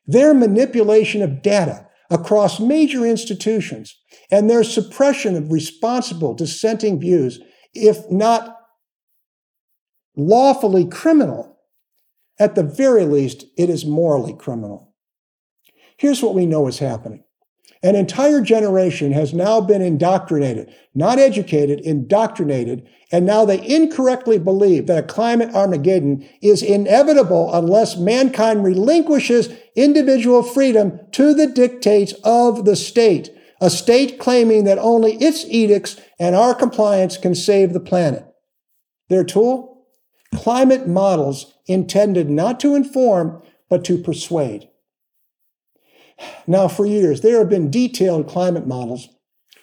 [0.08, 3.96] Their manipulation of data across major institutions
[4.32, 7.38] and their suppression of responsible dissenting views,
[7.72, 8.56] if not
[10.16, 11.60] lawfully criminal,
[12.40, 14.93] at the very least, it is morally criminal.
[15.96, 17.24] Here's what we know is happening.
[17.82, 24.86] An entire generation has now been indoctrinated, not educated, indoctrinated, and now they incorrectly believe
[24.86, 32.64] that a climate Armageddon is inevitable unless mankind relinquishes individual freedom to the dictates of
[32.64, 33.28] the state,
[33.60, 38.24] a state claiming that only its edicts and our compliance can save the planet.
[39.10, 39.86] Their tool?
[40.34, 44.70] Climate models intended not to inform, but to persuade.
[46.46, 49.08] Now, for years, there have been detailed climate models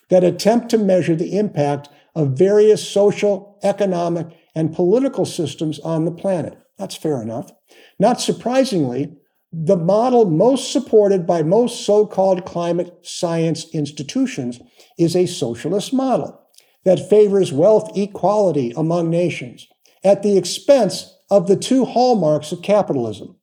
[0.10, 6.12] that attempt to measure the impact of various social, economic, and political systems on the
[6.12, 6.58] planet.
[6.78, 7.52] That's fair enough.
[8.00, 9.16] Not surprisingly,
[9.54, 14.60] the model most supported by most so called climate science institutions
[14.98, 16.42] is a socialist model
[16.84, 19.68] that favors wealth equality among nations
[20.04, 23.36] at the expense of the two hallmarks of capitalism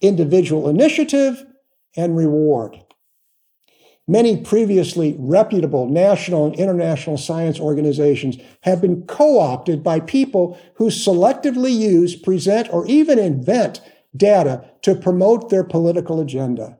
[0.00, 1.44] individual initiative
[1.98, 2.80] and reward.
[4.06, 10.86] Many previously reputable national and international science organizations have been co opted by people who
[10.86, 13.82] selectively use, present, or even invent
[14.16, 16.78] data to promote their political agenda.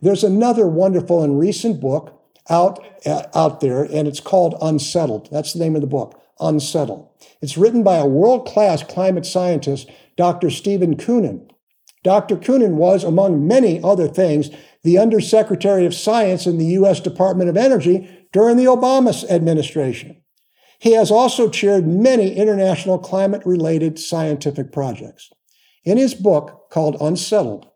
[0.00, 5.28] There's another wonderful and recent book out, uh, out there, and it's called Unsettled.
[5.30, 7.10] That's the name of the book, Unsettled.
[7.42, 10.48] It's written by a world class climate scientist, Dr.
[10.48, 11.50] Stephen Koonin.
[12.04, 12.36] Dr.
[12.36, 14.50] Koonin was, among many other things,
[14.82, 17.00] the Undersecretary of Science in the U.S.
[17.00, 20.22] Department of Energy during the Obama administration.
[20.78, 25.30] He has also chaired many international climate related scientific projects.
[25.84, 27.68] In his book called Unsettled,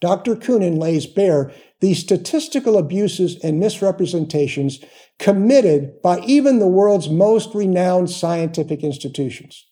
[0.00, 0.36] Dr.
[0.36, 4.80] Koonin lays bare the statistical abuses and misrepresentations
[5.18, 9.67] committed by even the world's most renowned scientific institutions.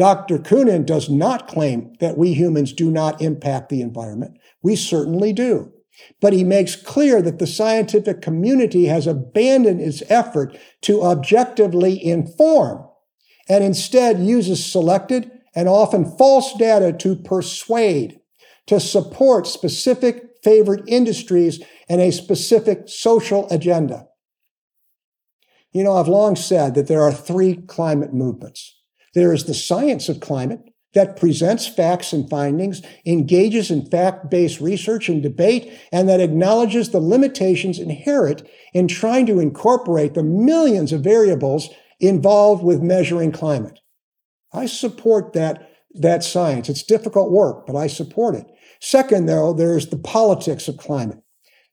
[0.00, 0.38] Dr.
[0.38, 4.38] Koonin does not claim that we humans do not impact the environment.
[4.62, 5.74] We certainly do.
[6.22, 12.88] But he makes clear that the scientific community has abandoned its effort to objectively inform
[13.46, 18.20] and instead uses selected and often false data to persuade,
[18.68, 24.06] to support specific favored industries and a specific social agenda.
[25.72, 28.79] You know, I've long said that there are three climate movements.
[29.14, 30.60] There is the science of climate
[30.92, 36.90] that presents facts and findings, engages in fact based research and debate, and that acknowledges
[36.90, 38.42] the limitations inherent
[38.72, 41.68] in trying to incorporate the millions of variables
[42.00, 43.78] involved with measuring climate.
[44.52, 46.68] I support that, that science.
[46.68, 48.46] It's difficult work, but I support it.
[48.80, 51.19] Second, though, there's the politics of climate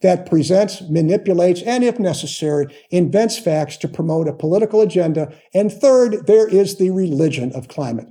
[0.02, 5.34] that presents, manipulates, and if necessary, invents facts to promote a political agenda.
[5.54, 8.08] And third, there is the religion of climate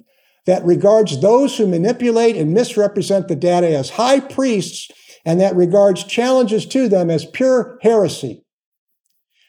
[0.46, 4.90] that regards those who manipulate and misrepresent the data as high priests
[5.24, 8.44] and that regards challenges to them as pure heresy.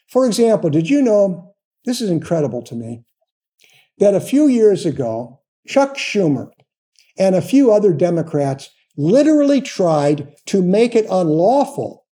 [0.08, 3.04] For example, did you know, this is incredible to me,
[3.98, 6.50] that a few years ago, Chuck Schumer
[7.16, 12.06] and a few other Democrats literally tried to make it unlawful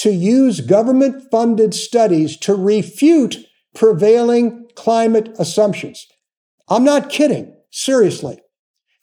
[0.00, 3.36] to use government funded studies to refute
[3.74, 6.06] prevailing climate assumptions.
[6.70, 8.40] I'm not kidding, seriously.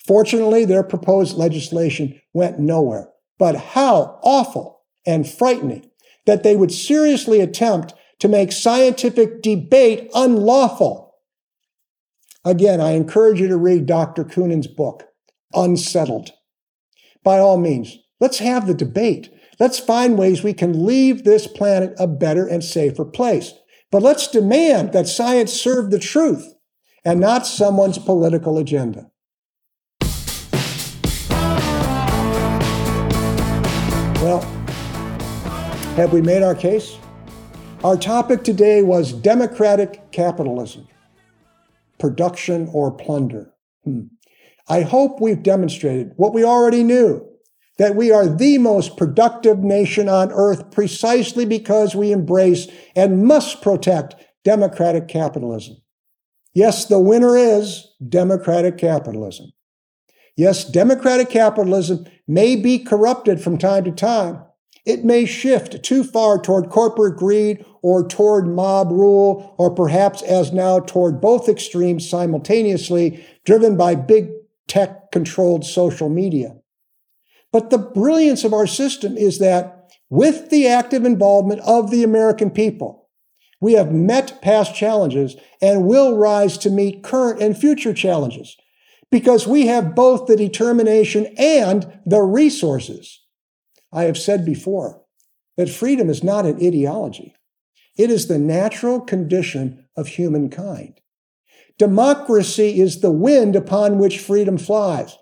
[0.07, 3.09] Fortunately, their proposed legislation went nowhere.
[3.37, 5.87] But how awful and frightening
[6.25, 11.13] that they would seriously attempt to make scientific debate unlawful.
[12.43, 14.23] Again, I encourage you to read Dr.
[14.23, 15.03] Koonin's book,
[15.53, 16.31] Unsettled.
[17.23, 19.29] By all means, let's have the debate.
[19.59, 23.53] Let's find ways we can leave this planet a better and safer place.
[23.91, 26.53] But let's demand that science serve the truth
[27.03, 29.09] and not someone's political agenda.
[34.21, 34.41] Well,
[35.95, 36.97] have we made our case?
[37.83, 40.87] Our topic today was democratic capitalism,
[41.97, 43.53] production or plunder.
[43.83, 44.01] Hmm.
[44.67, 47.26] I hope we've demonstrated what we already knew
[47.77, 53.61] that we are the most productive nation on earth precisely because we embrace and must
[53.61, 55.77] protect democratic capitalism.
[56.53, 59.51] Yes, the winner is democratic capitalism.
[60.35, 64.43] Yes, democratic capitalism may be corrupted from time to time.
[64.85, 70.53] It may shift too far toward corporate greed or toward mob rule, or perhaps as
[70.53, 74.29] now toward both extremes simultaneously, driven by big
[74.67, 76.55] tech controlled social media.
[77.51, 82.51] But the brilliance of our system is that with the active involvement of the American
[82.51, 83.09] people,
[83.59, 88.55] we have met past challenges and will rise to meet current and future challenges
[89.09, 93.23] because we have both the determination and the resources.
[93.91, 95.01] I have said before,
[95.55, 97.33] that freedom is not an ideology.
[97.97, 101.01] It is the natural condition of humankind.
[101.79, 105.17] Democracy is the wind upon which freedom flies.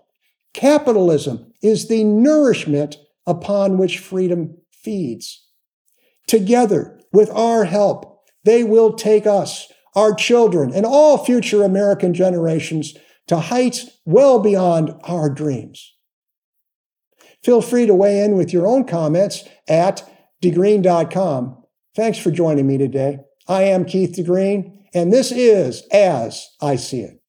[0.55, 2.95] Capitalism is the nourishment
[3.27, 5.45] upon which freedom feeds.
[6.27, 12.95] Together, with our help, they will take us, our children, and all future American generations
[13.27, 15.93] to heights well beyond our dreams.
[17.43, 20.09] Feel free to weigh in with your own comments at
[20.41, 21.63] degreen.com.
[21.97, 23.19] Thanks for joining me today.
[23.45, 27.21] I am Keith DeGreen, and this is As I See It.